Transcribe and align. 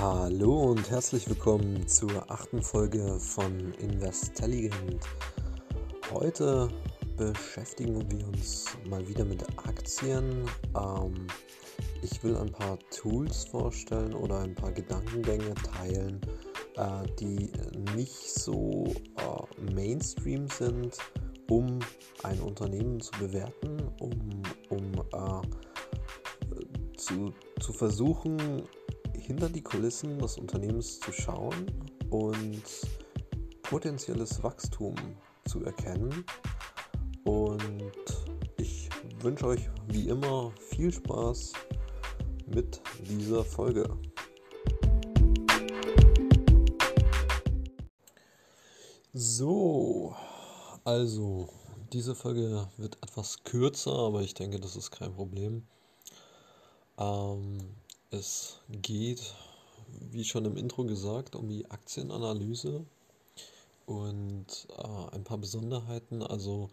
Hallo 0.00 0.70
und 0.70 0.90
herzlich 0.90 1.28
willkommen 1.28 1.86
zur 1.86 2.30
achten 2.30 2.62
Folge 2.62 3.20
von 3.20 3.74
Investelligent. 3.80 5.04
Heute 6.10 6.70
beschäftigen 7.18 8.10
wir 8.10 8.26
uns 8.28 8.64
mal 8.88 9.06
wieder 9.06 9.26
mit 9.26 9.44
Aktien. 9.58 10.48
Ähm, 10.74 11.26
ich 12.00 12.24
will 12.24 12.34
ein 12.38 12.50
paar 12.50 12.78
Tools 12.88 13.44
vorstellen 13.44 14.14
oder 14.14 14.40
ein 14.40 14.54
paar 14.54 14.72
Gedankengänge 14.72 15.52
teilen, 15.70 16.18
äh, 16.76 17.06
die 17.20 17.52
nicht 17.94 18.40
so 18.40 18.84
äh, 19.18 19.70
Mainstream 19.74 20.48
sind, 20.48 20.96
um 21.50 21.78
ein 22.22 22.40
Unternehmen 22.40 23.00
zu 23.00 23.12
bewerten, 23.18 23.82
um, 24.00 24.42
um 24.70 24.92
äh, 25.12 25.46
zu, 26.96 27.34
zu 27.60 27.74
versuchen, 27.74 28.66
hinter 29.30 29.48
die 29.48 29.62
Kulissen 29.62 30.18
des 30.18 30.38
Unternehmens 30.38 30.98
zu 30.98 31.12
schauen 31.12 31.70
und 32.10 32.64
potenzielles 33.62 34.42
Wachstum 34.42 34.96
zu 35.44 35.64
erkennen. 35.64 36.24
Und 37.22 37.62
ich 38.56 38.88
wünsche 39.20 39.46
euch 39.46 39.70
wie 39.86 40.08
immer 40.08 40.50
viel 40.70 40.92
Spaß 40.92 41.52
mit 42.48 42.80
dieser 43.08 43.44
Folge. 43.44 43.88
So, 49.12 50.16
also 50.82 51.48
diese 51.92 52.16
Folge 52.16 52.66
wird 52.78 52.98
etwas 53.00 53.44
kürzer, 53.44 53.96
aber 53.96 54.22
ich 54.22 54.34
denke, 54.34 54.58
das 54.58 54.74
ist 54.74 54.90
kein 54.90 55.14
Problem. 55.14 55.68
Ähm, 56.98 57.76
es 58.10 58.60
geht, 58.68 59.34
wie 60.10 60.24
schon 60.24 60.44
im 60.44 60.56
Intro 60.56 60.84
gesagt, 60.84 61.34
um 61.34 61.48
die 61.48 61.70
Aktienanalyse 61.70 62.84
und 63.86 64.46
äh, 64.76 65.14
ein 65.14 65.24
paar 65.24 65.38
Besonderheiten. 65.38 66.22
Also 66.22 66.70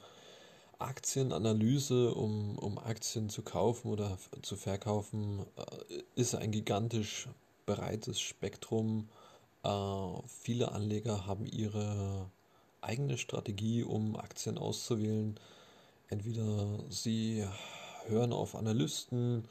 Aktienanalyse, 0.79 2.13
um, 2.13 2.57
um 2.57 2.77
Aktien 2.77 3.29
zu 3.29 3.41
kaufen 3.41 3.89
oder 3.91 4.17
zu 4.41 4.55
verkaufen, 4.55 5.45
äh, 5.55 6.03
ist 6.15 6.35
ein 6.35 6.51
gigantisch 6.51 7.27
breites 7.65 8.19
Spektrum. 8.19 9.09
Äh, 9.63 9.69
viele 10.27 10.71
Anleger 10.71 11.25
haben 11.25 11.45
ihre 11.45 12.29
eigene 12.81 13.17
Strategie, 13.17 13.83
um 13.83 14.15
Aktien 14.15 14.57
auszuwählen. 14.57 15.39
Entweder 16.09 16.79
sie 16.89 17.45
hören 18.05 18.31
auf 18.31 18.55
Analysten, 18.55 19.45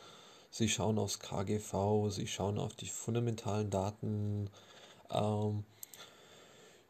sie 0.57 0.69
schauen 0.71 0.99
aufs 0.99 1.19
KGV, 1.19 2.09
sie 2.09 2.27
schauen 2.27 2.59
auf 2.59 2.75
die 2.75 2.89
fundamentalen 2.89 3.69
Daten. 3.69 4.49
Ähm, 5.11 5.65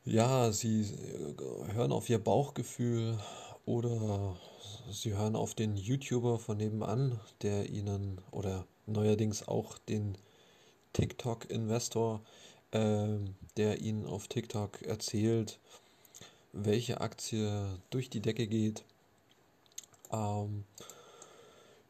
ja, 0.05 0.53
sie 0.53 0.83
äh, 0.83 1.73
hören 1.73 1.91
auf 1.91 2.09
ihr 2.09 2.23
Bauchgefühl 2.23 3.19
oder 3.65 4.37
sie 4.91 5.15
hören 5.15 5.35
auf 5.35 5.55
den 5.55 5.77
YouTuber 5.77 6.39
von 6.39 6.59
nebenan, 6.59 7.19
der 7.43 7.69
ihnen 7.69 8.21
oder 8.31 8.65
neuerdings 8.87 9.49
auch 9.49 9.79
den 9.79 10.17
TikTok-Investor, 10.93 12.21
äh, 12.71 13.09
der 13.57 13.81
ihnen 13.81 14.07
auf 14.07 14.29
TikTok 14.29 14.83
erzählt, 14.83 15.59
welche 16.53 17.01
Aktie 17.01 17.81
durch 17.91 18.11
die 18.11 18.21
Decke 18.21 18.47
geht. 18.47 18.85
Ähm, 20.13 20.63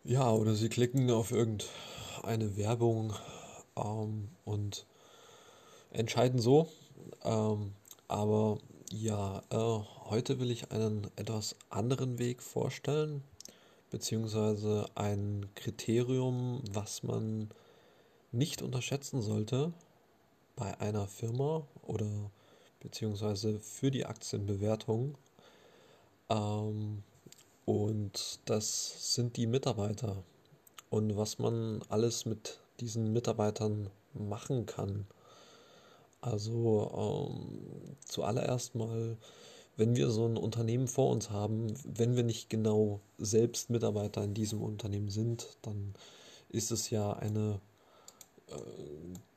ja, 0.07 0.31
oder 0.31 0.55
sie 0.55 0.69
klicken 0.69 1.11
auf 1.11 1.33
irgendeine 1.33 2.57
Werbung 2.57 3.13
ähm, 3.77 4.29
und 4.45 4.87
entscheiden 5.91 6.39
so. 6.39 6.69
Ähm, 7.25 7.73
aber 8.07 8.59
ja, 8.93 9.43
äh, 9.51 9.85
heute 10.09 10.39
will 10.39 10.53
ich 10.53 10.71
einen 10.71 11.11
etwas 11.17 11.57
anderen 11.71 12.21
Weg 12.21 12.41
vorstellen, 12.41 13.25
beziehungsweise 13.91 14.87
ein 14.95 15.47
Kriterium, 15.57 16.63
was 16.71 17.03
man 17.03 17.51
nicht 18.31 18.63
unterschätzen 18.63 19.23
sollte 19.23 19.73
bei 20.55 20.79
einer 20.81 21.09
Firma 21.09 21.67
oder 21.83 22.31
beziehungsweise 22.79 23.59
für 23.59 23.91
die 23.91 24.07
Aktienbewertung. 24.07 25.19
Ähm, 26.29 27.03
und 27.67 28.39
das 28.47 29.15
sind 29.15 29.37
die 29.37 29.47
Mitarbeiter. 29.47 30.23
Und 30.89 31.17
was 31.17 31.39
man 31.39 31.83
alles 31.89 32.25
mit 32.25 32.61
diesen 32.81 33.13
Mitarbeitern 33.13 33.91
machen 34.15 34.67
kann. 34.67 35.07
Also 36.21 37.29
ähm, 37.29 37.97
zuallererst 38.07 38.75
mal, 38.75 39.17
wenn 39.77 39.97
wir 39.97 40.11
so 40.11 40.27
ein 40.27 40.37
Unternehmen 40.37 40.89
vor 40.89 41.11
uns 41.11 41.31
haben, 41.31 41.75
wenn 41.85 42.17
wir 42.17 42.23
nicht 42.23 42.49
genau 42.49 43.01
selbst 43.19 43.69
Mitarbeiter 43.69 44.25
in 44.25 44.33
diesem 44.33 44.63
Unternehmen 44.63 45.11
sind, 45.11 45.59
dann 45.63 45.95
ist 46.49 46.71
es 46.71 46.91
ja 46.91 47.13
eine 47.15 47.61
äh, 48.49 48.55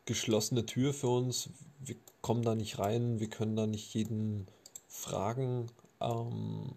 geschlossene 0.05 0.65
Tür 0.65 0.93
für 0.93 1.09
uns. 1.09 1.49
Wir 1.79 1.95
kommen 2.21 2.43
da 2.43 2.55
nicht 2.55 2.79
rein, 2.79 3.19
wir 3.19 3.29
können 3.29 3.55
da 3.55 3.67
nicht 3.67 3.93
jeden 3.93 4.47
fragen. 4.87 5.67
Ähm, 5.99 6.73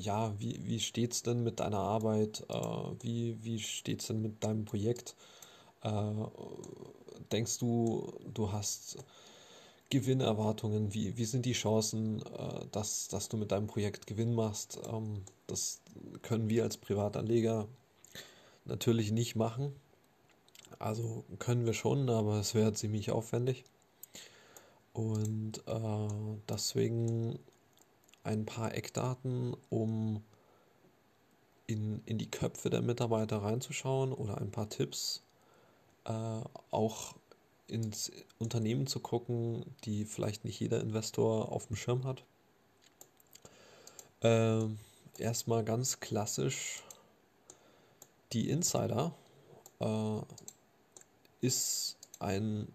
ja, 0.00 0.34
wie, 0.38 0.60
wie 0.66 1.04
es 1.04 1.22
denn 1.22 1.42
mit 1.42 1.60
deiner 1.60 1.78
Arbeit? 1.78 2.44
Äh, 2.48 2.54
wie 3.00 3.38
wie 3.42 3.56
es 3.56 4.06
denn 4.06 4.22
mit 4.22 4.42
deinem 4.42 4.64
Projekt? 4.64 5.14
Äh, 5.82 6.12
denkst 7.32 7.58
du, 7.58 8.12
du 8.32 8.52
hast 8.52 8.98
Gewinnerwartungen? 9.90 10.94
Wie, 10.94 11.16
wie 11.16 11.24
sind 11.24 11.46
die 11.46 11.52
Chancen, 11.52 12.22
äh, 12.22 12.66
dass, 12.72 13.08
dass 13.08 13.28
du 13.28 13.36
mit 13.36 13.52
deinem 13.52 13.66
Projekt 13.66 14.06
Gewinn 14.06 14.34
machst? 14.34 14.78
Ähm, 14.90 15.22
das 15.46 15.80
können 16.22 16.48
wir 16.48 16.62
als 16.64 16.76
Privatanleger 16.76 17.68
natürlich 18.64 19.12
nicht 19.12 19.36
machen. 19.36 19.74
Also 20.78 21.24
können 21.38 21.66
wir 21.66 21.74
schon, 21.74 22.08
aber 22.08 22.40
es 22.40 22.54
wäre 22.54 22.72
ziemlich 22.72 23.10
aufwendig. 23.10 23.64
Und 24.92 25.58
äh, 25.66 26.08
deswegen 26.48 27.38
ein 28.22 28.46
paar 28.46 28.74
Eckdaten, 28.74 29.56
um 29.68 30.22
in, 31.66 32.02
in 32.06 32.18
die 32.18 32.30
Köpfe 32.30 32.70
der 32.70 32.82
Mitarbeiter 32.82 33.42
reinzuschauen 33.42 34.12
oder 34.12 34.38
ein 34.38 34.50
paar 34.50 34.68
Tipps, 34.68 35.22
äh, 36.04 36.40
auch 36.70 37.14
ins 37.68 38.10
Unternehmen 38.38 38.86
zu 38.86 39.00
gucken, 39.00 39.64
die 39.84 40.04
vielleicht 40.04 40.44
nicht 40.44 40.58
jeder 40.58 40.80
Investor 40.80 41.52
auf 41.52 41.68
dem 41.68 41.76
Schirm 41.76 42.04
hat. 42.04 42.24
Äh, 44.22 44.66
erstmal 45.18 45.64
ganz 45.64 46.00
klassisch, 46.00 46.82
die 48.32 48.50
Insider 48.50 49.14
äh, 49.78 50.20
ist 51.40 51.96
ein 52.18 52.68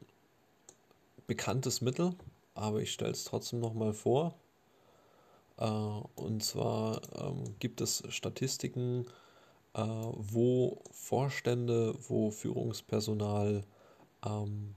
bekanntes 1.28 1.82
Mittel, 1.82 2.16
aber 2.56 2.82
ich 2.82 2.92
stelle 2.92 3.12
es 3.12 3.26
trotzdem 3.26 3.60
nochmal 3.60 3.94
vor. 3.94 4.34
Äh, 5.58 5.66
und 5.66 6.44
zwar 6.44 7.02
ähm, 7.16 7.56
gibt 7.60 7.82
es 7.82 8.04
Statistiken, 8.10 9.06
äh, 9.74 9.82
wo 9.82 10.82
Vorstände, 10.92 11.96
wo 12.08 12.32
Führungspersonal 12.32 13.64
ähm, 14.26 14.76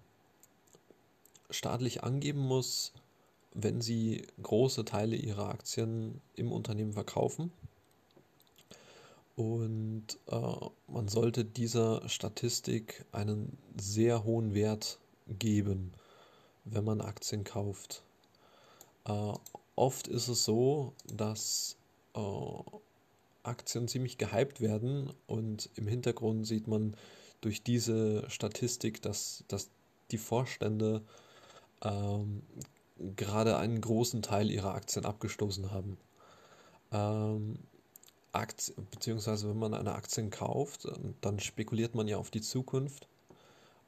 staatlich 1.50 2.02
angeben 2.04 2.40
muss, 2.40 2.92
wenn 3.54 3.80
sie 3.80 4.26
große 4.42 4.84
Teile 4.84 5.16
ihrer 5.16 5.48
Aktien 5.48 6.20
im 6.34 6.52
Unternehmen 6.52 6.92
verkaufen. 6.92 7.50
Und 9.36 10.18
äh, 10.26 10.56
man 10.88 11.08
sollte 11.08 11.44
dieser 11.44 12.08
Statistik 12.08 13.04
einen 13.12 13.56
sehr 13.76 14.24
hohen 14.24 14.52
Wert 14.52 14.98
geben, 15.28 15.92
wenn 16.64 16.84
man 16.84 17.00
Aktien 17.00 17.44
kauft. 17.44 18.02
Oft 19.78 20.08
ist 20.08 20.28
es 20.28 20.44
so, 20.44 20.92
dass 21.06 21.76
äh, 22.14 22.20
Aktien 23.42 23.88
ziemlich 23.88 24.18
gehypt 24.18 24.60
werden 24.60 25.12
und 25.26 25.70
im 25.76 25.86
Hintergrund 25.86 26.46
sieht 26.46 26.66
man 26.66 26.96
durch 27.40 27.62
diese 27.62 28.28
Statistik, 28.28 29.00
dass, 29.02 29.44
dass 29.48 29.70
die 30.10 30.18
Vorstände 30.18 31.02
ähm, 31.82 32.42
gerade 33.16 33.56
einen 33.58 33.80
großen 33.80 34.22
Teil 34.22 34.50
ihrer 34.50 34.74
Aktien 34.74 35.04
abgestoßen 35.04 35.70
haben. 35.70 35.98
Ähm, 36.92 37.58
Aktien, 38.32 38.86
beziehungsweise 38.90 39.48
wenn 39.48 39.58
man 39.58 39.74
eine 39.74 39.94
Aktien 39.94 40.30
kauft, 40.30 40.88
dann 41.20 41.40
spekuliert 41.40 41.94
man 41.94 42.08
ja 42.08 42.18
auf 42.18 42.30
die 42.30 42.40
Zukunft 42.40 43.08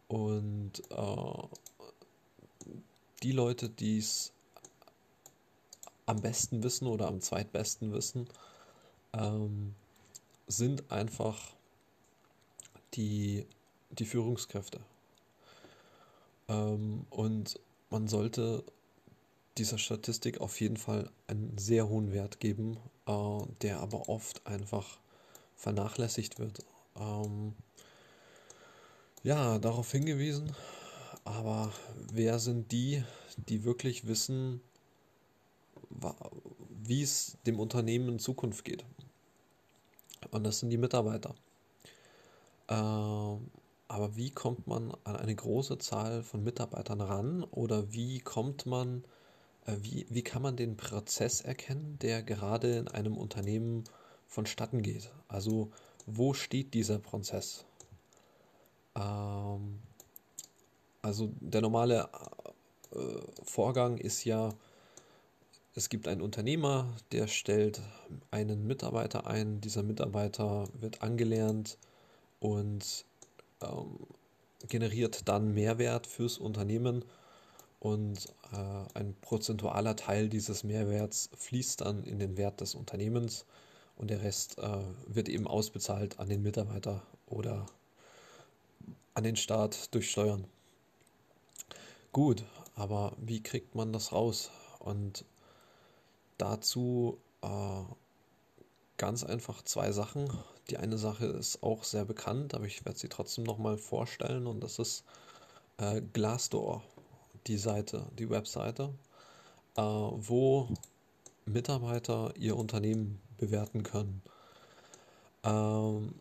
und 0.08 0.82
äh, 0.90 1.42
die 3.22 3.32
Leute, 3.32 3.69
die 3.69 3.98
es 3.98 4.32
am 6.06 6.20
besten 6.20 6.62
wissen 6.62 6.87
oder 6.87 7.08
am 7.08 7.20
zweitbesten 7.20 7.93
wissen, 7.93 8.29
ähm, 9.12 9.75
sind 10.47 10.91
einfach 10.91 11.55
die, 12.94 13.47
die 13.91 14.05
Führungskräfte. 14.05 14.81
Ähm, 16.49 17.06
und 17.11 17.58
man 17.91 18.08
sollte 18.08 18.64
dieser 19.58 19.79
Statistik 19.79 20.41
auf 20.41 20.61
jeden 20.61 20.76
Fall 20.76 21.11
einen 21.26 21.56
sehr 21.58 21.88
hohen 21.88 22.12
Wert 22.12 22.41
geben, 22.41 22.79
äh, 23.06 23.43
der 23.62 23.81
aber 23.81 24.08
oft 24.08 24.47
einfach 24.47 24.99
vernachlässigt 25.56 26.38
wird. 26.38 26.64
Ähm, 26.97 27.55
ja, 29.23 29.58
darauf 29.58 29.93
hingewiesen, 29.93 30.56
aber 31.25 31.73
wer 32.11 32.38
sind 32.38 32.73
die, 32.73 33.05
die 33.37 33.64
wirklich 33.64 34.06
wissen, 34.06 34.62
wie 36.82 37.02
es 37.02 37.37
dem 37.46 37.58
Unternehmen 37.60 38.08
in 38.08 38.19
Zukunft 38.19 38.64
geht? 38.64 38.84
Und 40.31 40.44
das 40.44 40.60
sind 40.60 40.70
die 40.70 40.78
Mitarbeiter. 40.78 41.34
Ähm, 42.69 43.50
aber 43.88 44.14
wie 44.14 44.31
kommt 44.31 44.66
man 44.66 44.92
an 45.04 45.16
eine 45.16 45.34
große 45.34 45.78
Zahl 45.78 46.22
von 46.22 46.44
Mitarbeitern 46.44 47.00
ran 47.00 47.42
oder 47.42 47.92
wie 47.92 48.20
kommt 48.20 48.64
man, 48.64 49.04
äh, 49.66 49.76
wie, 49.81 50.06
wie 50.08 50.22
kann 50.22 50.42
man 50.42 50.56
den 50.56 50.76
Prozess 50.76 51.40
erkennen, 51.40 51.98
der 52.00 52.22
gerade 52.22 52.76
in 52.76 52.88
einem 52.88 53.16
Unternehmen 53.16 53.84
vonstatten 54.28 54.82
geht? 54.82 55.10
Also 55.26 55.72
wo 56.06 56.34
steht 56.34 56.75
dieser 56.75 57.00
Prozess? 57.00 57.64
Ähm, 58.94 59.81
also 61.02 61.32
der 61.40 61.60
normale 61.60 62.08
äh, 62.92 62.98
Vorgang 63.42 63.98
ist 63.98 64.25
ja, 64.25 64.50
es 65.75 65.88
gibt 65.88 66.08
einen 66.08 66.20
Unternehmer, 66.20 66.96
der 67.12 67.28
stellt 67.28 67.81
einen 68.31 68.67
Mitarbeiter 68.67 69.26
ein, 69.26 69.61
dieser 69.61 69.82
Mitarbeiter 69.82 70.69
wird 70.75 71.02
angelernt 71.02 71.78
und 72.40 73.05
ähm, 73.62 73.99
generiert 74.69 75.28
dann 75.28 75.55
Mehrwert 75.55 76.06
fürs 76.06 76.38
Unternehmen 76.38 77.05
und 77.78 78.26
äh, 78.52 78.99
ein 78.99 79.14
prozentualer 79.22 79.96
Teil 79.96 80.28
dieses 80.28 80.64
Mehrwerts 80.64 81.31
fließt 81.37 81.82
dann 81.82 82.05
in 82.05 82.19
den 82.19 82.37
Wert 82.37 82.61
des 82.61 82.75
Unternehmens 82.75 83.46
und 83.96 84.11
der 84.11 84.23
Rest 84.23 84.58
äh, 84.58 84.78
wird 85.06 85.28
eben 85.28 85.46
ausbezahlt 85.46 86.19
an 86.19 86.28
den 86.28 86.43
Mitarbeiter 86.43 87.02
oder 87.26 87.66
an 89.14 89.25
den 89.25 89.37
Staat 89.37 89.94
durch 89.94 90.11
Steuern. 90.11 90.44
Gut, 92.12 92.44
aber 92.75 93.16
wie 93.19 93.43
kriegt 93.43 93.75
man 93.75 93.93
das 93.93 94.12
raus? 94.12 94.50
Und 94.78 95.25
dazu 96.40 97.19
äh, 97.42 97.82
ganz 98.96 99.25
einfach 99.25 99.62
zwei 99.62 99.92
Sachen. 99.92 100.31
Die 100.69 100.76
eine 100.76 100.98
Sache 100.98 101.26
ist 101.26 101.62
auch 101.62 101.84
sehr 101.84 102.04
bekannt, 102.04 102.54
aber 102.54 102.66
ich 102.66 102.84
werde 102.84 102.98
sie 102.98 103.08
trotzdem 103.08 103.44
nochmal 103.44 103.76
vorstellen 103.76 104.46
und 104.46 104.60
das 104.60 104.78
ist 104.78 105.04
äh, 105.78 106.00
Glassdoor, 106.12 106.82
die 107.46 107.56
Seite, 107.56 108.06
die 108.19 108.31
Webseite, 108.31 108.90
äh, 109.76 109.82
wo 109.82 110.69
Mitarbeiter 111.44 112.34
ihr 112.37 112.56
Unternehmen 112.56 113.20
bewerten 113.38 113.82
können. 113.82 114.22
Ähm, 115.42 116.14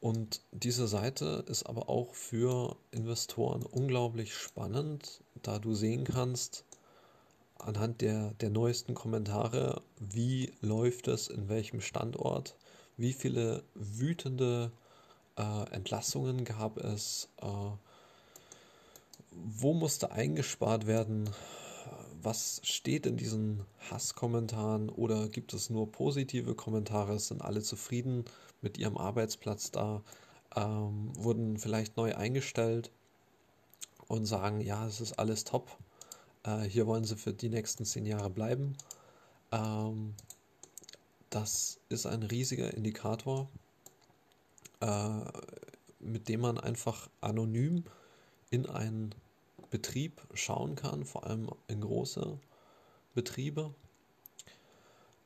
und 0.00 0.40
diese 0.50 0.88
Seite 0.88 1.44
ist 1.46 1.62
aber 1.64 1.88
auch 1.88 2.14
für 2.14 2.76
Investoren 2.90 3.62
unglaublich 3.62 4.34
spannend, 4.34 5.20
da 5.42 5.60
du 5.60 5.74
sehen 5.74 6.04
kannst, 6.04 6.64
anhand 7.62 8.00
der, 8.00 8.32
der 8.34 8.50
neuesten 8.50 8.94
Kommentare, 8.94 9.82
wie 9.98 10.52
läuft 10.60 11.08
es 11.08 11.28
in 11.28 11.48
welchem 11.48 11.80
Standort, 11.80 12.56
wie 12.96 13.12
viele 13.12 13.62
wütende 13.74 14.72
äh, 15.36 15.70
Entlassungen 15.70 16.44
gab 16.44 16.78
es, 16.78 17.28
äh, 17.40 17.46
wo 19.30 19.72
musste 19.72 20.12
eingespart 20.12 20.86
werden, 20.86 21.30
was 22.20 22.60
steht 22.64 23.06
in 23.06 23.16
diesen 23.16 23.64
Hasskommentaren 23.90 24.88
oder 24.88 25.28
gibt 25.28 25.54
es 25.54 25.70
nur 25.70 25.90
positive 25.90 26.54
Kommentare, 26.54 27.18
sind 27.18 27.42
alle 27.42 27.62
zufrieden 27.62 28.24
mit 28.60 28.78
ihrem 28.78 28.96
Arbeitsplatz 28.96 29.70
da, 29.70 30.02
ähm, 30.54 31.10
wurden 31.16 31.58
vielleicht 31.58 31.96
neu 31.96 32.14
eingestellt 32.14 32.90
und 34.06 34.26
sagen, 34.26 34.60
ja, 34.60 34.86
es 34.86 35.00
ist 35.00 35.18
alles 35.18 35.44
top, 35.44 35.78
äh, 36.44 36.62
hier 36.62 36.86
wollen 36.86 37.04
sie 37.04 37.16
für 37.16 37.32
die 37.32 37.48
nächsten 37.48 37.84
zehn 37.84 38.06
Jahre 38.06 38.30
bleiben. 38.30 38.76
Ähm, 39.50 40.14
das 41.30 41.78
ist 41.88 42.06
ein 42.06 42.22
riesiger 42.22 42.74
Indikator, 42.74 43.48
äh, 44.80 45.20
mit 46.00 46.28
dem 46.28 46.40
man 46.40 46.58
einfach 46.58 47.08
anonym 47.20 47.84
in 48.50 48.66
einen 48.66 49.14
Betrieb 49.70 50.20
schauen 50.34 50.74
kann, 50.76 51.04
vor 51.04 51.24
allem 51.24 51.48
in 51.68 51.80
große 51.80 52.38
Betriebe, 53.14 53.74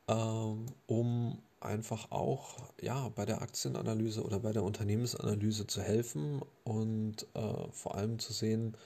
ähm, 0.06 0.66
um 0.86 1.42
einfach 1.60 2.10
auch 2.12 2.54
ja, 2.80 3.08
bei 3.08 3.24
der 3.24 3.42
Aktienanalyse 3.42 4.22
oder 4.22 4.38
bei 4.38 4.52
der 4.52 4.62
Unternehmensanalyse 4.62 5.66
zu 5.66 5.82
helfen 5.82 6.42
und 6.62 7.26
äh, 7.34 7.70
vor 7.72 7.96
allem 7.96 8.18
zu 8.18 8.32
sehen, 8.32 8.76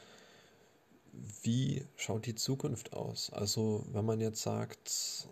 wie 1.42 1.84
schaut 1.96 2.26
die 2.26 2.34
Zukunft 2.34 2.92
aus. 2.92 3.30
Also 3.32 3.84
wenn 3.92 4.04
man 4.04 4.20
jetzt 4.20 4.42
sagt, 4.42 5.28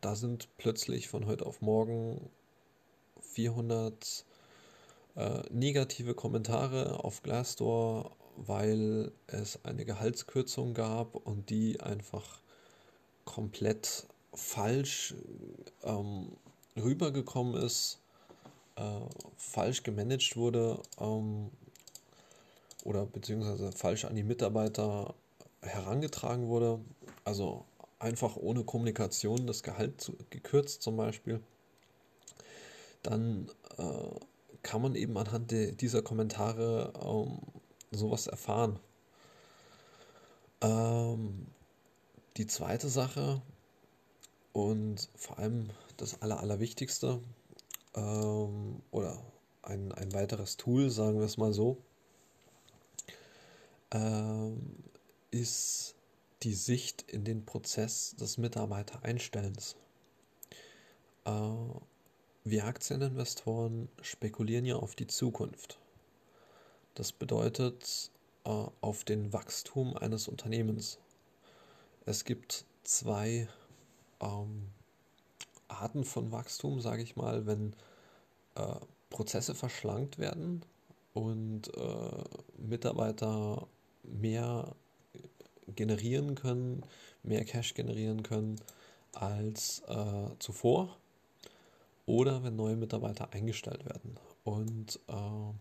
da 0.00 0.14
sind 0.14 0.48
plötzlich 0.58 1.08
von 1.08 1.26
heute 1.26 1.46
auf 1.46 1.60
morgen 1.60 2.30
400 3.20 4.24
äh, 5.16 5.42
negative 5.50 6.14
Kommentare 6.14 7.04
auf 7.04 7.22
Glassdoor 7.22 8.12
weil 8.46 9.10
es 9.26 9.64
eine 9.64 9.84
Gehaltskürzung 9.84 10.74
gab 10.74 11.14
und 11.14 11.50
die 11.50 11.80
einfach 11.80 12.40
komplett 13.24 14.06
falsch 14.34 15.14
ähm, 15.82 16.32
rübergekommen 16.76 17.60
ist, 17.60 18.00
äh, 18.76 19.00
falsch 19.36 19.82
gemanagt 19.82 20.36
wurde 20.36 20.80
ähm, 21.00 21.50
oder 22.84 23.06
beziehungsweise 23.06 23.72
falsch 23.72 24.04
an 24.04 24.14
die 24.14 24.22
Mitarbeiter 24.22 25.14
herangetragen 25.62 26.48
wurde. 26.48 26.80
Also 27.24 27.64
einfach 27.98 28.36
ohne 28.36 28.64
Kommunikation 28.64 29.46
das 29.46 29.62
Gehalt 29.62 30.00
zu, 30.00 30.16
gekürzt 30.30 30.82
zum 30.82 30.96
Beispiel. 30.96 31.40
Dann 33.02 33.50
äh, 33.76 34.18
kann 34.62 34.82
man 34.82 34.94
eben 34.94 35.16
anhand 35.16 35.50
de, 35.50 35.72
dieser 35.72 36.02
Kommentare 36.02 36.92
ähm, 37.02 37.38
sowas 37.90 38.26
erfahren. 38.26 38.78
Ähm, 40.60 41.46
die 42.36 42.46
zweite 42.46 42.88
Sache 42.88 43.40
und 44.52 45.08
vor 45.16 45.38
allem 45.38 45.70
das 45.96 46.22
Aller, 46.22 46.40
Allerwichtigste 46.40 47.20
ähm, 47.94 48.80
oder 48.90 49.18
ein, 49.62 49.92
ein 49.92 50.12
weiteres 50.12 50.56
Tool, 50.56 50.90
sagen 50.90 51.18
wir 51.18 51.26
es 51.26 51.36
mal 51.36 51.52
so, 51.52 51.78
ähm, 53.92 54.84
ist 55.30 55.94
die 56.42 56.54
Sicht 56.54 57.02
in 57.02 57.24
den 57.24 57.44
Prozess 57.44 58.14
des 58.16 58.38
Mitarbeitereinstellens. 58.38 59.76
Äh, 61.24 61.30
wir 62.44 62.64
Aktieninvestoren 62.64 63.88
spekulieren 64.00 64.64
ja 64.64 64.76
auf 64.76 64.94
die 64.94 65.06
Zukunft. 65.06 65.78
Das 66.94 67.12
bedeutet 67.12 68.10
äh, 68.44 68.66
auf 68.80 69.04
den 69.04 69.32
Wachstum 69.32 69.96
eines 69.96 70.28
Unternehmens. 70.28 70.98
Es 72.06 72.24
gibt 72.24 72.64
zwei 72.84 73.48
ähm, 74.20 74.68
Arten 75.68 76.04
von 76.04 76.32
Wachstum, 76.32 76.80
sage 76.80 77.02
ich 77.02 77.16
mal, 77.16 77.46
wenn 77.46 77.74
äh, 78.54 78.76
Prozesse 79.10 79.54
verschlankt 79.54 80.18
werden 80.18 80.64
und 81.12 81.74
äh, 81.76 82.24
Mitarbeiter 82.56 83.66
mehr 84.10 84.74
generieren 85.74 86.34
können, 86.34 86.82
mehr 87.22 87.44
Cash 87.44 87.74
generieren 87.74 88.22
können 88.22 88.60
als 89.12 89.82
äh, 89.88 90.28
zuvor 90.38 90.96
oder 92.06 92.42
wenn 92.42 92.56
neue 92.56 92.76
Mitarbeiter 92.76 93.32
eingestellt 93.32 93.84
werden. 93.84 94.18
Und 94.44 94.98
äh, 95.08 95.52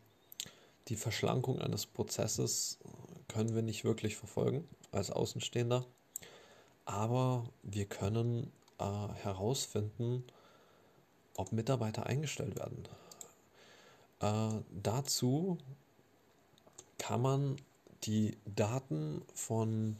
die 0.88 0.96
Verschlankung 0.96 1.60
eines 1.60 1.86
Prozesses 1.86 2.80
können 3.28 3.54
wir 3.54 3.62
nicht 3.62 3.84
wirklich 3.84 4.16
verfolgen 4.16 4.68
als 4.92 5.12
Außenstehender, 5.12 5.86
aber 6.86 7.50
wir 7.64 7.86
können 7.86 8.52
äh, 8.80 8.84
herausfinden, 8.84 10.24
ob 11.36 11.52
Mitarbeiter 11.52 12.06
eingestellt 12.06 12.58
werden. 12.58 12.84
Äh, 14.22 14.62
dazu 14.72 15.58
kann 16.98 17.22
man 17.22 17.58
die 18.04 18.38
Daten 18.46 19.22
von 19.34 19.98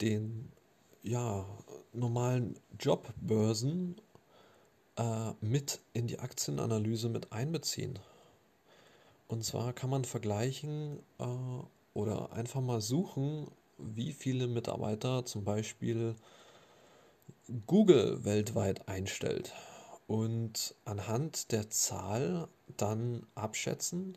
den 0.00 0.50
ja, 1.02 1.44
normalen 1.92 2.56
Jobbörsen 2.78 4.00
äh, 4.96 5.32
mit 5.40 5.80
in 5.92 6.06
die 6.06 6.18
Aktienanalyse 6.18 7.08
mit 7.08 7.32
einbeziehen. 7.32 7.98
Und 9.28 9.44
zwar 9.44 9.72
kann 9.72 9.90
man 9.90 10.04
vergleichen, 10.04 10.98
äh, 11.18 11.24
oder 11.94 12.32
einfach 12.32 12.60
mal 12.60 12.80
suchen, 12.80 13.48
wie 13.78 14.12
viele 14.12 14.46
Mitarbeiter 14.46 15.24
zum 15.24 15.44
Beispiel 15.44 16.14
Google 17.66 18.24
weltweit 18.24 18.88
einstellt 18.88 19.52
und 20.06 20.74
anhand 20.84 21.52
der 21.52 21.70
Zahl 21.70 22.48
dann 22.76 23.26
abschätzen 23.34 24.16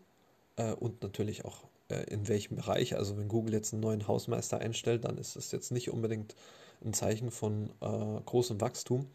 äh, 0.56 0.74
und 0.74 1.02
natürlich 1.02 1.46
auch 1.46 1.64
in 2.10 2.28
welchem 2.28 2.56
Bereich. 2.56 2.96
Also 2.96 3.18
wenn 3.18 3.28
Google 3.28 3.54
jetzt 3.54 3.74
einen 3.74 3.82
neuen 3.82 4.08
Hausmeister 4.08 4.60
einstellt, 4.60 5.06
dann 5.06 5.18
ist 5.18 5.36
das 5.36 5.52
jetzt 5.52 5.72
nicht 5.72 5.92
unbedingt 5.92 6.36
ein 6.84 6.94
Zeichen 6.94 7.32
von 7.32 7.70
äh, 7.82 8.22
großem 8.26 8.62
Wachstum. 8.62 9.08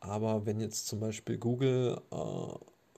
Aber 0.00 0.46
wenn 0.46 0.60
jetzt 0.60 0.86
zum 0.86 1.00
Beispiel 1.00 1.38
Google 1.38 2.00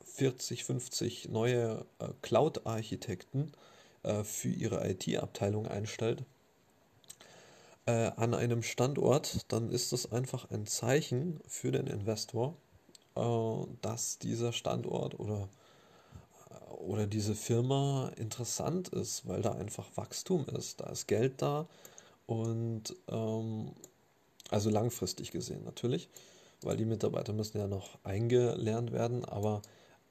40, 0.04 0.60
äh, 0.60 0.64
50 0.64 1.28
neue 1.28 1.84
äh, 1.98 2.08
Cloud-Architekten 2.22 3.52
äh, 4.02 4.24
für 4.24 4.48
ihre 4.48 4.88
IT-Abteilung 4.88 5.66
einstellt, 5.66 6.24
an 7.86 8.34
einem 8.34 8.62
Standort, 8.62 9.50
dann 9.50 9.70
ist 9.70 9.94
das 9.94 10.12
einfach 10.12 10.50
ein 10.50 10.66
Zeichen 10.66 11.40
für 11.46 11.72
den 11.72 11.86
Investor, 11.86 12.54
dass 13.14 14.18
dieser 14.18 14.52
Standort 14.52 15.18
oder 15.18 15.48
oder 16.70 17.06
diese 17.06 17.34
Firma 17.34 18.10
interessant 18.16 18.88
ist, 18.88 19.26
weil 19.26 19.42
da 19.42 19.52
einfach 19.52 19.86
Wachstum 19.96 20.46
ist. 20.48 20.80
Da 20.80 20.90
ist 20.90 21.06
Geld 21.06 21.42
da 21.42 21.66
und 22.26 22.94
ähm, 23.08 23.72
also 24.50 24.70
langfristig 24.70 25.30
gesehen 25.30 25.64
natürlich, 25.64 26.08
weil 26.62 26.76
die 26.76 26.84
Mitarbeiter 26.84 27.32
müssen 27.32 27.58
ja 27.58 27.66
noch 27.66 27.98
eingelernt 28.04 28.92
werden, 28.92 29.24
aber 29.24 29.62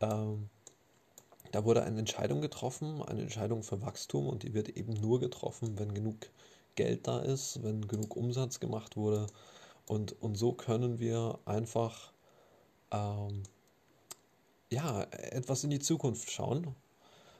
ähm, 0.02 0.50
da 1.52 1.64
wurde 1.64 1.84
eine 1.84 2.00
Entscheidung 2.00 2.42
getroffen, 2.42 3.02
eine 3.02 3.22
Entscheidung 3.22 3.64
für 3.64 3.82
Wachstum 3.82 4.28
und 4.28 4.44
die 4.44 4.54
wird 4.54 4.70
eben 4.70 4.94
nur 4.94 5.20
getroffen, 5.20 5.80
wenn 5.80 5.94
genug 5.94 6.16
Geld 6.76 7.08
da 7.08 7.20
ist, 7.20 7.64
wenn 7.64 7.88
genug 7.88 8.16
Umsatz 8.16 8.60
gemacht 8.60 8.98
wurde 8.98 9.28
und, 9.88 10.22
und 10.22 10.36
so 10.36 10.52
können 10.54 11.00
wir 11.00 11.40
einfach 11.46 12.12
ähm, 12.92 13.44
ja, 14.72 15.04
etwas 15.12 15.64
in 15.64 15.70
die 15.70 15.80
Zukunft 15.80 16.32
schauen. 16.32 16.76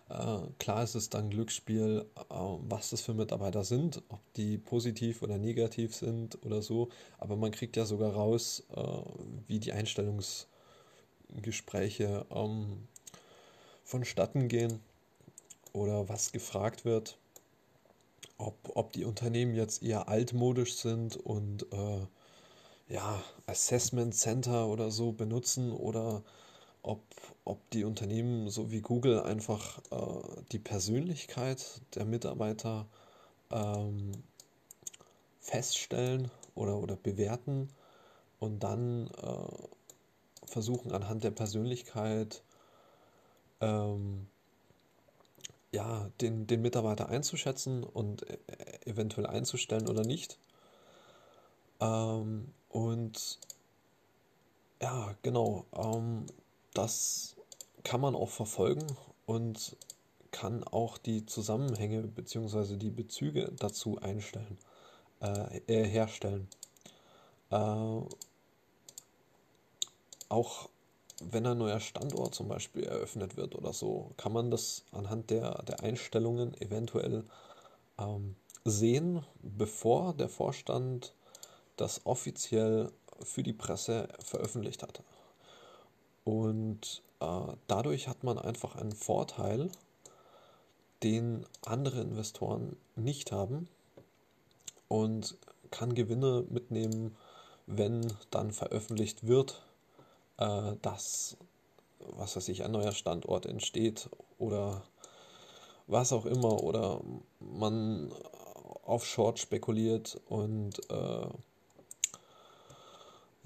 Äh, 0.10 0.40
klar 0.60 0.84
ist 0.84 0.96
es 0.96 1.10
dann 1.10 1.30
Glücksspiel, 1.30 2.06
äh, 2.16 2.22
was 2.30 2.92
das 2.92 3.02
für 3.02 3.14
Mitarbeiter 3.14 3.64
sind, 3.64 4.02
ob 4.10 4.20
die 4.36 4.58
positiv 4.58 5.22
oder 5.22 5.38
negativ 5.38 5.96
sind 5.96 6.44
oder 6.46 6.62
so. 6.62 6.90
Aber 7.18 7.36
man 7.36 7.52
kriegt 7.52 7.76
ja 7.76 7.86
sogar 7.86 8.14
raus, 8.14 8.64
äh, 8.76 8.82
wie 9.48 9.60
die 9.60 9.74
Einstellungsgespräche 9.74 12.26
ähm, 12.32 12.88
vonstatten 13.84 14.48
gehen 14.48 14.80
oder 15.74 16.08
was 16.10 16.32
gefragt 16.32 16.86
wird. 16.86 17.18
Ob, 18.38 18.56
ob 18.76 18.94
die 18.94 19.04
Unternehmen 19.04 19.56
jetzt 19.56 19.84
eher 19.84 20.08
altmodisch 20.10 20.76
sind 20.76 21.18
und 21.18 21.64
äh, 21.74 22.06
ja, 22.88 23.22
Assessment 23.48 24.14
Center 24.16 24.68
oder 24.68 24.92
so 24.92 25.12
benutzen 25.12 25.72
oder 25.72 26.24
ob, 26.82 27.02
ob 27.46 27.70
die 27.72 27.84
Unternehmen 27.84 28.50
so 28.50 28.72
wie 28.72 28.82
Google 28.82 29.22
einfach 29.22 29.80
äh, 29.92 30.42
die 30.52 30.60
Persönlichkeit 30.60 31.82
der 31.96 32.06
Mitarbeiter 32.06 32.86
ähm, 33.52 34.12
feststellen 35.40 36.32
oder, 36.56 36.78
oder 36.78 36.96
bewerten 36.96 37.70
und 38.40 38.64
dann 38.64 39.08
äh, 39.22 40.48
versuchen 40.48 40.92
anhand 40.92 41.24
der 41.24 41.32
Persönlichkeit 41.32 42.42
ähm, 43.62 44.28
ja, 45.72 46.10
den, 46.22 46.48
den 46.48 46.62
Mitarbeiter 46.62 47.10
einzuschätzen 47.10 47.84
und 47.84 48.28
äh, 48.30 48.38
eventuell 48.86 49.28
einzustellen 49.28 49.88
oder 49.88 50.04
nicht. 50.04 50.38
Ähm, 51.80 52.54
und 52.70 53.40
ja, 54.82 55.16
genau. 55.22 55.66
Ähm, 55.74 56.26
das 56.78 57.36
kann 57.84 58.02
man 58.02 58.16
auch 58.16 58.30
verfolgen 58.30 58.86
und 59.26 59.76
kann 60.32 60.64
auch 60.64 60.98
die 60.98 61.26
Zusammenhänge 61.26 62.04
bzw. 62.04 62.78
die 62.78 62.92
Bezüge 62.92 63.52
dazu 63.58 63.98
einstellen, 64.00 64.58
äh, 65.22 65.58
äh, 65.68 65.88
herstellen. 65.88 66.48
Äh, 67.50 68.02
auch 70.30 70.70
wenn 71.24 71.48
ein 71.48 71.58
neuer 71.58 71.80
Standort 71.80 72.36
zum 72.36 72.48
Beispiel 72.48 72.84
eröffnet 72.84 73.38
wird 73.38 73.56
oder 73.56 73.74
so, 73.74 74.12
kann 74.18 74.34
man 74.34 74.52
das 74.52 74.84
anhand 74.92 75.32
der, 75.32 75.64
der 75.64 75.82
Einstellungen 75.82 76.54
eventuell 76.62 77.24
ähm, 77.98 78.36
sehen, 78.66 79.24
bevor 79.42 80.14
der 80.14 80.30
Vorstand 80.30 81.14
das 81.78 82.06
offiziell 82.06 82.92
für 83.24 83.42
die 83.42 83.54
Presse 83.54 84.10
veröffentlicht 84.20 84.84
hat. 84.84 85.02
Und 86.28 87.04
äh, 87.22 87.54
dadurch 87.68 88.10
hat 88.10 88.26
man 88.26 88.38
einfach 88.38 88.76
einen 88.76 88.92
Vorteil, 88.92 89.72
den 91.02 91.46
andere 91.66 92.02
Investoren 92.02 92.76
nicht 92.98 93.32
haben 93.32 93.70
und 94.90 95.38
kann 95.72 95.96
Gewinne 95.96 96.44
mitnehmen, 96.50 97.16
wenn 97.66 98.12
dann 98.30 98.52
veröffentlicht 98.52 99.26
wird, 99.26 99.64
äh, 100.36 100.74
dass, 100.82 101.38
was 102.00 102.36
weiß 102.36 102.50
ich, 102.50 102.66
ein 102.66 102.74
neuer 102.74 102.92
Standort 102.92 103.46
entsteht 103.46 104.10
oder 104.38 104.84
was 105.88 106.12
auch 106.12 106.26
immer. 106.26 106.62
Oder 106.62 107.00
man 107.40 108.12
auf 108.84 109.06
Short 109.06 109.40
spekuliert 109.40 110.20
und 110.28 110.78
äh, 110.90 111.28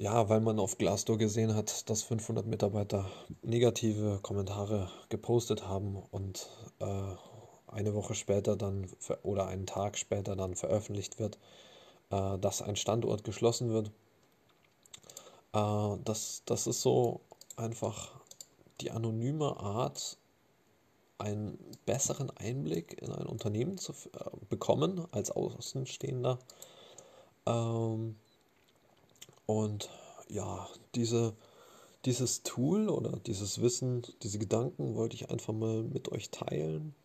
ja, 0.01 0.29
weil 0.29 0.39
man 0.39 0.59
auf 0.59 0.79
Glassdoor 0.79 1.19
gesehen 1.19 1.53
hat, 1.53 1.87
dass 1.87 2.01
500 2.01 2.47
Mitarbeiter 2.47 3.07
negative 3.43 4.17
Kommentare 4.23 4.89
gepostet 5.09 5.67
haben 5.67 5.95
und 5.95 6.49
äh, 6.79 7.15
eine 7.67 7.93
Woche 7.93 8.15
später 8.15 8.55
dann 8.55 8.87
oder 9.21 9.45
einen 9.45 9.67
Tag 9.67 9.99
später 9.99 10.35
dann 10.35 10.55
veröffentlicht 10.55 11.19
wird, 11.19 11.37
äh, 12.09 12.39
dass 12.39 12.63
ein 12.63 12.77
Standort 12.77 13.23
geschlossen 13.23 13.69
wird. 13.69 13.91
Äh, 15.53 15.97
das, 16.03 16.41
das 16.47 16.65
ist 16.65 16.81
so 16.81 17.21
einfach 17.55 18.09
die 18.81 18.89
anonyme 18.89 19.55
Art, 19.57 20.17
einen 21.19 21.59
besseren 21.85 22.31
Einblick 22.31 22.99
in 22.99 23.11
ein 23.11 23.27
Unternehmen 23.27 23.77
zu 23.77 23.91
äh, 23.91 24.31
bekommen 24.49 25.05
als 25.11 25.29
Außenstehender. 25.29 26.39
Ähm, 27.45 28.15
und 29.51 29.89
ja, 30.29 30.69
diese, 30.95 31.35
dieses 32.05 32.41
Tool 32.43 32.87
oder 32.87 33.19
dieses 33.19 33.61
Wissen, 33.61 34.01
diese 34.23 34.39
Gedanken 34.39 34.95
wollte 34.95 35.15
ich 35.15 35.29
einfach 35.29 35.53
mal 35.53 35.83
mit 35.83 36.09
euch 36.09 36.29
teilen. 36.29 36.95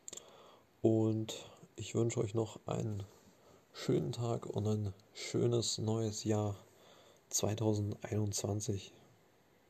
Und 0.81 1.35
ich 1.75 1.97
wünsche 1.97 2.21
euch 2.21 2.35
noch 2.35 2.61
einen 2.67 3.03
schönen 3.73 4.13
Tag 4.13 4.47
und 4.47 4.65
ein 4.69 4.95
schönes 5.13 5.79
neues 5.79 6.23
Jahr 6.23 6.57
2021. 7.31 8.93